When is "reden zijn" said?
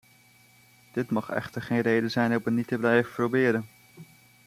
1.81-2.35